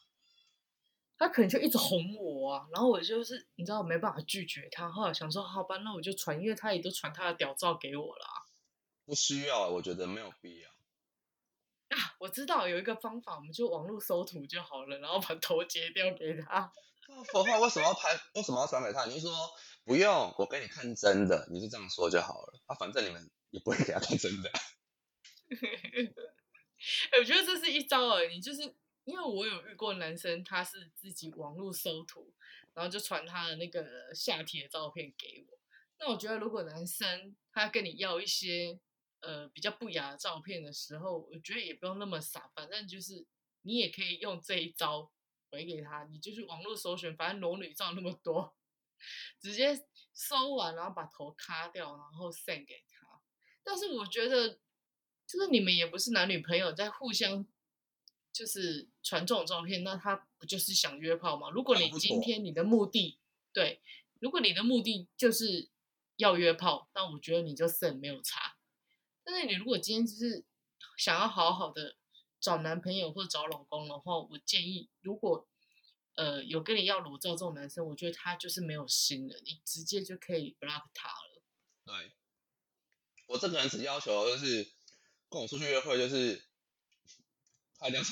[1.18, 4.92] 他可能就一直哄我啊，然后我就是你知道没办法拒绝他。
[4.92, 8.26] 后来想说，好吧，那我就传，因为他也都传他的屌照给我了。
[9.06, 10.70] 不需要，我觉得没有必要。
[11.96, 16.72] 啊，我知道有一个方法，我们就网络搜图就好了，然后把头截掉给他。
[17.32, 18.10] 否话为什么要拍？
[18.34, 19.06] 为什么要传给他？
[19.06, 19.32] 你就说
[19.86, 22.60] 不用，我给你看真的，你就这样说就好了。
[22.66, 24.52] 啊，反正你们也不会给他看真的。
[27.18, 28.62] 我觉得这是一招而已，就是
[29.06, 32.34] 因为我有遇过男生，他是自己网络搜图，
[32.74, 35.60] 然后就传他的那个下体的照片给我。
[36.00, 38.80] 那我觉得，如果男生他跟你要一些
[39.22, 43.26] 呃比较不雅的照片的时候，我觉得也不用那么傻，反正就是
[43.62, 45.12] 你也可以用这一招
[45.50, 48.56] 回给他，你就是网络搜寻，反正裸女照那么多，
[49.40, 53.22] 直接搜完，然后把头卡掉，然后 send 给他。
[53.64, 54.60] 但是我觉得，
[55.34, 57.46] 就是你们也不是男女朋友，在互相。
[58.36, 61.52] 就是传这种照片，那他不就是想约炮吗？
[61.52, 63.20] 如果你今天你的目的
[63.54, 63.80] 对，
[64.20, 65.70] 如果你的目的就是
[66.16, 68.58] 要约炮，那我觉得你就 send 没有差。
[69.24, 70.44] 但是你如果今天就是
[70.98, 71.96] 想要好好的
[72.40, 75.48] 找男朋友或者找老公的话，我建议，如果
[76.16, 81.44] 呃有跟你要裸照这种男生，我觉得他就是没有心了，你直接就可以 block 他了。
[81.86, 82.14] 对，
[83.28, 84.72] 我这个人只要求就是
[85.34, 86.42] 跟我出去约会就是。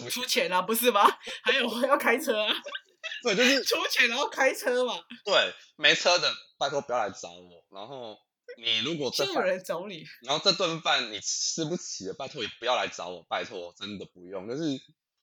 [0.09, 1.07] 出钱啊，不是吗？
[1.43, 2.53] 还有要开车啊，
[3.23, 4.99] 对，就是 出钱然后开车嘛。
[5.23, 7.65] 对，没车的拜托不要来找我。
[7.69, 8.19] 然后
[8.57, 14.49] 你如果就有人找你，然后这顿饭你吃不起的，拜托也不要来找我，拜托真的不用。
[14.49, 14.63] 就是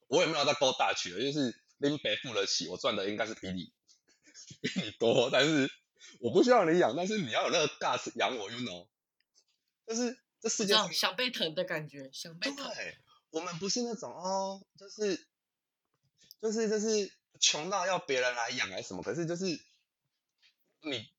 [0.06, 3.70] 我也没有在勾大曲的，就是拎北付得起，我赚的应该是比你
[4.62, 5.70] 比你多，但是
[6.20, 8.88] 我不需要你养，但是你要有那个 gas 养我，you know。
[9.86, 12.66] 就是这世界上想被疼的感觉，想被疼。
[13.30, 15.26] 我们不是那种哦，就是
[16.40, 19.02] 就是就是穷到要别人来养还是什么？
[19.02, 19.46] 可是就是
[20.80, 21.10] 你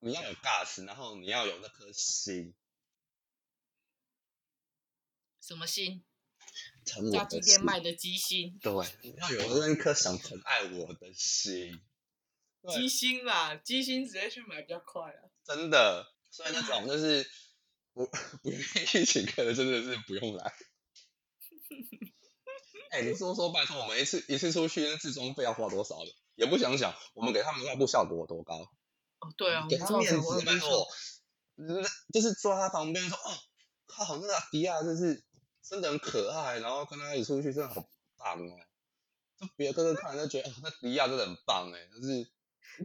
[0.00, 2.54] 你要有 gas，然后你要有那颗心，
[5.40, 6.04] 什么心？
[7.12, 8.58] 炸鸡店卖的鸡心。
[8.60, 11.80] 对，要有那一颗想疼爱我的心。
[12.68, 15.30] 鸡心啦，鸡心直接去买比较快啊。
[15.44, 17.28] 真的，所以那种就是
[17.96, 18.04] 不
[18.42, 20.52] 不愿意请客的，真的是不用来。
[22.92, 26.14] 哎，你说说，拜托，我们一次一次出去，那自装费要花多少的？
[26.34, 28.58] 也不想想，我们给他们外部效果有多高？
[29.20, 30.86] 哦，对啊，给他面子，拜托，
[32.12, 33.32] 就是坐他旁边说，哦，
[33.86, 35.24] 靠，那个迪亚真是
[35.62, 38.58] 真的很可爱，然后跟他一起出去，真的好棒哦。
[39.40, 42.30] 就别的哥哥看就觉得，哦，那迪亚真的很棒哎，就是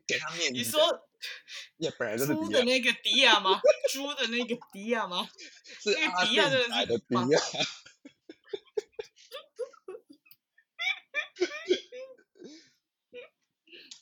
[0.08, 0.58] 给他面子。
[0.58, 0.80] 你说，
[1.78, 3.62] 也本来就是猪的那个迪亚吗？
[3.92, 5.28] 猪的那个迪亚吗？
[5.80, 6.74] 是阿迪亚的迪
[7.30, 7.40] 亚。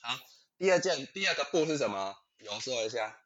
[0.02, 0.18] 好，
[0.58, 2.18] 第二件，第二个不是什么？
[2.40, 3.22] 有说一下。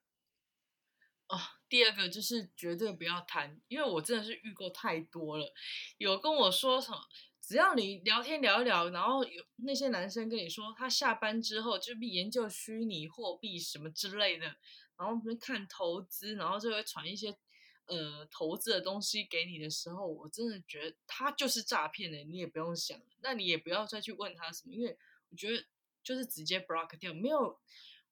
[1.28, 5.54] 哦，第二个就是绝对不要贪，因为我真的是遇过太多了。
[5.98, 6.98] 有跟我说什么，
[7.46, 14.46] 只要你聊天聊一聊，然后有那些男生跟你说，他下班之后就研究虚拟货币什么之类的，
[14.98, 17.38] 然后看投资，然后就会传一些。
[17.86, 24.98] 呃，投资的东西给你的时候，我真的觉得他就是诈骗的，你也不用想，那你也不要再去问他什么，因为
[25.30, 25.66] 我觉得
[26.02, 27.60] 就是直接 block 掉，没有，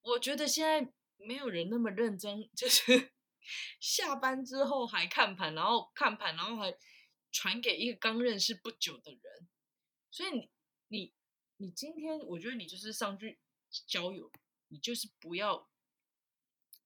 [0.01, 3.13] 我觉得现在没有人那么认真，就是
[3.79, 6.69] 下班之后还看盘，然后看盘，然后还
[7.31, 9.47] 传给一个刚认识不久的人，
[10.09, 10.49] 所以你
[10.87, 11.13] 你
[11.57, 13.39] 你今天，我觉得你就是上去
[13.87, 14.31] 交友，
[14.67, 15.69] 你就是不要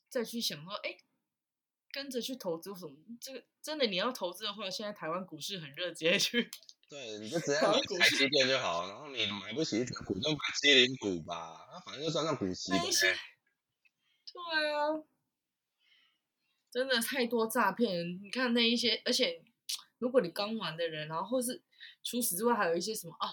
[0.10, 0.98] 再去想说，哎。
[1.92, 2.94] 跟着去投资什么？
[3.22, 6.52] 这个真的，你要投资的话，现在台湾股市很热，直接去。
[6.90, 8.86] 对，你就直接买台积电就好。
[8.90, 11.66] 然后你买不起股，就买基零股吧。
[11.72, 12.70] 那反正就算上股息。
[12.70, 12.78] 对
[14.74, 15.02] 啊，
[16.70, 18.22] 真的太多诈骗。
[18.22, 19.45] 你看那一些，而且
[20.06, 21.60] 如果你刚玩的人，然后或是
[22.04, 23.28] 除此之外，还有一些什么啊？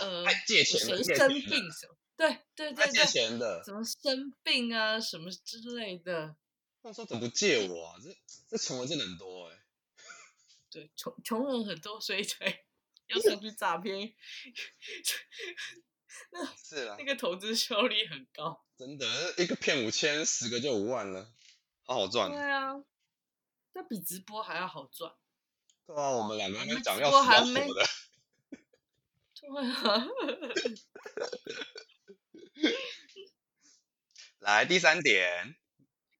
[0.00, 1.96] 呃，借钱谁生病什么？
[2.16, 6.34] 对对对对，借钱的，什么生病啊，什么之类的。
[6.82, 7.94] 那时候：“怎么不借我啊？
[8.02, 8.10] 这
[8.48, 9.62] 这穷人真的很多哎。
[10.72, 12.64] 对，穷穷人很多，所以才
[13.06, 14.12] 要上去诈骗。
[16.32, 18.66] 那是啊，那个投资效率很高。
[18.76, 19.06] 真的，
[19.38, 21.32] 一个骗五千，十个就五万了，
[21.84, 22.28] 好好赚。
[22.28, 22.72] 对啊，
[23.74, 25.14] 那比直播还要好赚。
[25.88, 27.82] 对啊，我们两个人讲要死要活的。
[29.40, 30.06] 对啊。
[34.40, 35.56] 来第三点。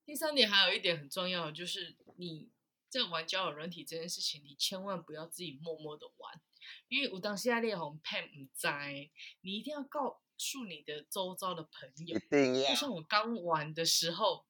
[0.07, 2.49] 第三点还有一点很重要，就是你
[2.89, 6.41] 在玩交友软体这件事情，你千万不要自己默默的玩，
[6.89, 9.11] 因为我当下列红骗唔在，
[9.43, 12.17] 你一定要告诉你的周遭的朋友。
[12.17, 12.71] 一定要。
[12.71, 14.47] 就像我刚玩的时候，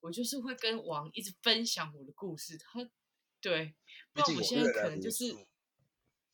[0.00, 2.90] 我就是会跟王一直分享我的故事，他
[3.48, 3.74] 对，
[4.12, 5.32] 不然我现在可能就是，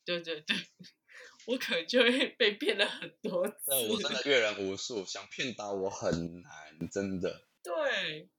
[0.03, 0.55] 对对对，
[1.47, 3.71] 我可能就会被骗了很多次。
[3.89, 7.47] 我真的阅人无数，想骗到我很难，真的。
[7.63, 8.29] 对。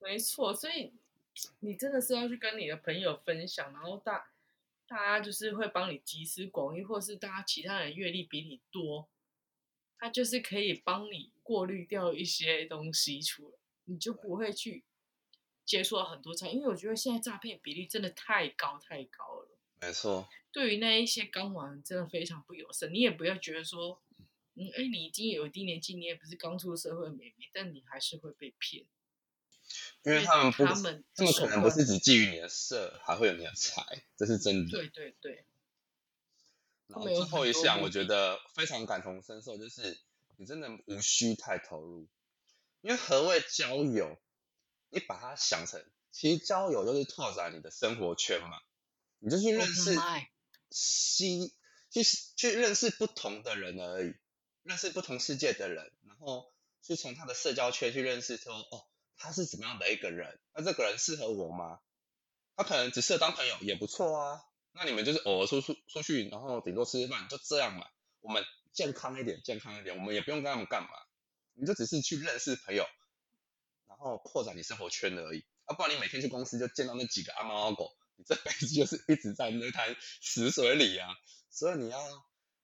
[0.00, 0.92] 没错，所以
[1.58, 4.30] 你真的是要去跟你的朋友分享，然后大
[4.86, 9.08] 大家就是会帮你集思广益，或是大家其他人阅历比你多，
[9.98, 14.84] 他就是可以帮你过滤掉一些东西出来，你就不会去
[15.68, 16.48] 接触了很多诈。
[16.48, 19.48] 因为我觉得现在诈骗比例真的太高太高了。
[19.80, 22.92] 没错，对于那一些刚玩真的非常不友善。
[22.92, 24.00] 你也不要觉得说，
[24.54, 28.86] 嗯，哎，你已经有一定年纪，你也不是刚出社会的妹妹，但你还是会被骗。
[30.04, 34.70] 因为他们不，他们他们可能不是只觊觎你的色，还会有你的财，这是真的。
[34.70, 35.44] 对对对。
[36.88, 39.98] 然后最后一项，我觉得非常感同身受，就是
[40.38, 42.08] 你真的无需太投入，
[42.80, 44.18] 因为何谓交友？
[44.90, 48.58] 你把它想成，其实交友就是拓展你的生活圈嘛，
[49.18, 49.96] 你就去认识
[50.70, 51.52] 新，
[51.90, 52.02] 去
[52.36, 54.14] 去认识不同的人而已，
[54.62, 58.86] 认识不同世界的人，然后去从他的社交圈去认识说，哦。
[59.20, 60.38] 他是怎么样的一个人？
[60.54, 61.80] 那这个人适合我吗？
[62.54, 64.44] 他可能只适合当朋友也不错啊。
[64.70, 67.84] 那你们就是偶尔出出出去，然后顶多吃吃饭，就这样嘛。
[68.20, 70.88] 我们健康一点，健康一点，我们也不用跟他们干嘛。
[71.54, 72.97] 你就只是去认识朋友，然
[73.98, 75.44] 后扩展你生活圈而已。
[75.66, 81.08] 啊，不然你每天去公司就见到那几个阿猫阿狗，你这辈子就是一直在那滩死水里啊。
[81.50, 81.98] 所以你要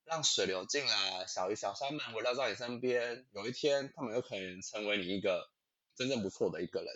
[0.05, 5.51] 让水流进来，小鱼小山们围绕在你身边，有一天他们有可能成为你一个。
[5.97, 6.93] 真正不错的一个人，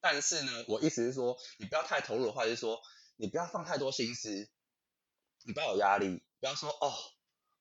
[0.00, 2.80] 但是呢，我意思是说，你不要太投入的话，就是说，
[3.16, 4.48] 你不要放太多心思，
[5.42, 6.94] 你不要有压力，不要说哦，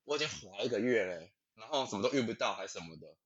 [0.04, 3.18] 我已经滑一个月嘞，然后什么都遇不到还是什么的，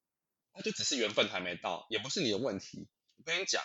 [0.53, 2.87] 他就只是缘分还没到，也不是你的问题。
[3.17, 3.63] 我跟你讲，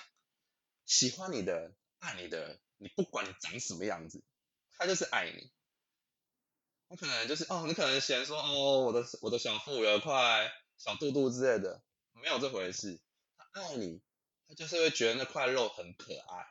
[0.84, 4.22] 喜欢你的、爱你的，你不管你长什么样子，
[4.76, 5.50] 他就是爱你。
[6.88, 11.82] 我可能就是哦，你可能嫌说哦，我的我的小腹有一块小肚肚之类的，
[12.12, 13.00] 没有这回事。
[13.36, 14.00] 他爱你，
[14.46, 16.46] 他就是会觉得那块肉很可爱，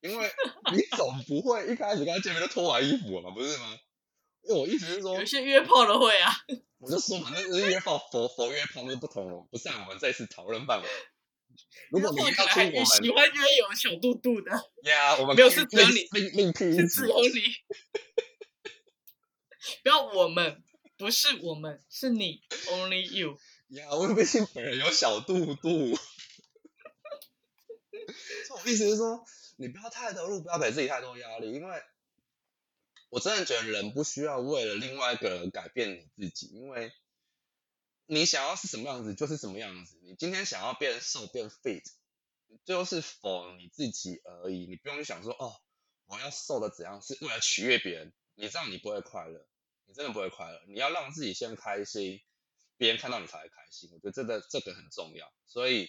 [0.00, 0.30] 因为
[0.74, 3.78] 你总不会一开始跟他见面就脱完衣服了嘛，不是吗？
[4.48, 6.32] 因为我意思是说，有些约炮的会啊，
[6.78, 10.88] 我就说嘛，那是约炮，佛佛约炮是不同，不像我们这次讨论范围。
[11.90, 14.52] 如果你要听我们喜欢约有小肚肚的，
[14.84, 17.42] 呀，我们没有是只有你，另另辟是只有你，
[19.82, 20.62] 不要我们，
[20.96, 23.38] 不是我们，是你，Only you。
[23.70, 25.68] 呀，我微信本人有小肚肚。
[28.64, 29.24] 我意思是说，
[29.56, 31.82] 你不要太投入，不要给自己太多压力，因为
[33.08, 36.92] 我真的觉得人不需要为了另外一个人改变你自己，因为
[38.06, 39.98] 你想要是什么样子就是什么样子。
[40.02, 41.84] 你今天想要变瘦变 fit，
[42.64, 45.60] 就是 for 你自己而已，你不用去想说哦，
[46.06, 49.46] 我要瘦的怎样是为了取悦别人，你这样你不会快乐，
[49.86, 50.62] 你真的不会快乐。
[50.68, 52.22] 你要让自己先开心，
[52.76, 53.90] 别人看到你才会开心。
[53.92, 55.88] 我觉得这个这个很重要，所以。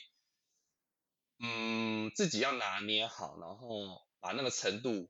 [1.39, 5.07] 嗯，自己要拿捏好，然后把那个程度，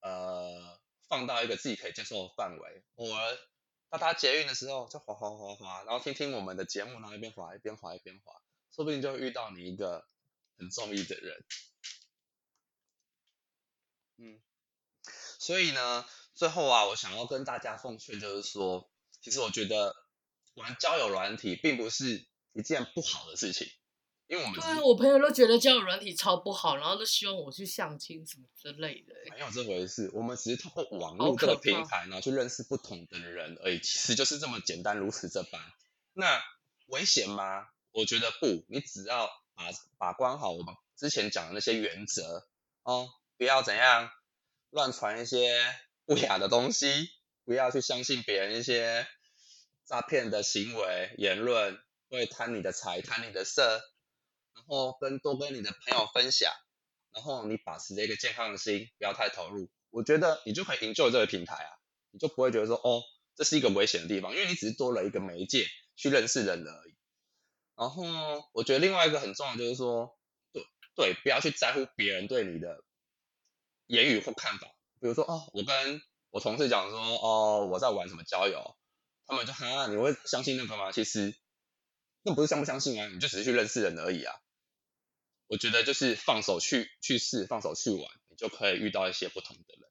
[0.00, 0.78] 呃，
[1.14, 2.82] 放到一个自己可以接受的范围。
[2.96, 3.38] 偶尔
[3.88, 8.32] 搭搭捷运的时候就滑滑滑滑，然后听听我们的节目，然后一边滑一边滑一边滑，
[8.74, 10.08] 说不定就会遇到你一个
[10.58, 11.44] 很中意的人。
[14.16, 14.42] 嗯，
[15.38, 16.04] 所以呢，
[16.34, 18.90] 最后啊，我想要跟大家奉劝，就是说，
[19.20, 19.94] 其实我觉得
[20.54, 23.68] 玩交友软体并不是一件不好的事情。
[24.26, 29.14] 因为我们对啊，我朋友都觉得交友软体超不好，然后都希望我去相亲什么之类的。
[29.30, 35.60] 没有这回事，我们只是通过网络这个平台，然后去认识不同的人而已，其实就是这么简单，如此这般。
[36.14, 36.42] 那
[36.86, 37.68] 危险吗？
[37.92, 42.46] 我觉得不，你只要把把关好我们之前讲的那些原则
[42.82, 44.10] 哦，不要怎样
[44.70, 45.60] 乱传一些
[46.06, 47.10] 不雅的东西，
[47.44, 49.06] 不要去相信别人一些
[49.84, 53.82] 诈骗的行为言论，会贪你的财，贪你的色。
[54.54, 56.52] 然后跟多跟你的朋友分享，
[57.12, 61.70] 然后你保持一个健康的心，不要太投入，我觉得你就可以营救这个平台啊，
[62.10, 63.02] 你就不会觉得说哦，
[63.36, 66.94] 这是一个危险的地方，因为你只是多了一个媒介去认识人而已。
[67.76, 68.04] 然后
[68.52, 70.16] 我觉得另外一个很重要就是说，
[70.52, 72.84] 对对，不要去在乎别人对你的
[73.86, 74.68] 言语或看法，
[75.00, 76.00] 比如说哦，我跟
[76.30, 78.76] 我同事讲说哦，我在玩什么交友，
[79.26, 80.92] 他们就哈，你会相信那个吗？
[80.92, 81.36] 其实
[82.26, 84.34] 那不是相不相信啊，你就只是去认识人而已啊。
[85.46, 89.90] 我觉得就是放手去去试，放手去玩，你就可以遇到一些不同的人。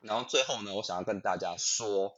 [0.00, 2.16] 然后最后呢，我想要跟大家说，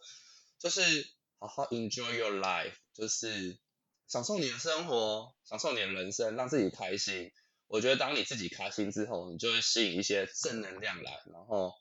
[0.61, 3.59] 就是好好 enjoy your life，就是
[4.07, 7.33] 享受你的生活，享受你的人生，让自己开心。
[7.67, 11.75] 我觉得当你自己开心之后，你就会吸引一些正能量来，然后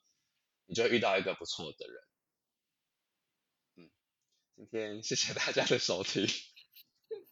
[0.66, 2.04] 你就会遇到一个不错的人。
[3.76, 3.92] 嗯，
[4.56, 6.28] 今天谢谢大家的收听。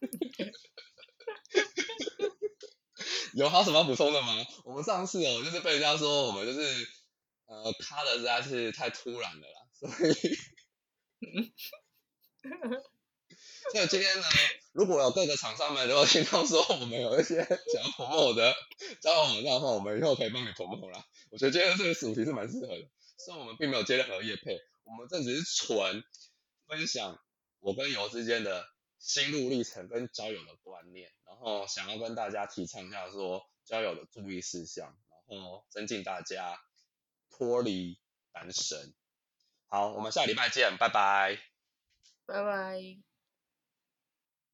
[3.34, 4.44] 有还有什么要补充的吗？
[4.64, 6.60] 我们上次哦，就是被人家说我们就是
[7.46, 10.12] 呃，卡的实在是太突然了啦，所以。
[13.72, 14.24] 所以今天呢，
[14.72, 18.52] 如果有各个厂商们如果听到说我们有一些想要 promo 的
[19.00, 21.04] 交友网站的话，我们以后可以帮你 promo 啦。
[21.30, 22.88] 我觉得今天这个主题是蛮适合的，
[23.18, 26.02] 虽然我们并没有接任何业配，我们这只是纯
[26.66, 27.20] 分享
[27.60, 28.66] 我跟游之间的
[29.00, 34.96] 心路历程跟交友的观念，然后想要跟大家提倡一下说交友的注意事项，
[35.26, 36.60] 然后增进大家
[37.30, 37.98] 脱离
[38.30, 38.94] 单身。
[39.66, 41.38] 好，我们下礼拜见，拜拜。
[42.26, 43.09] 拜拜。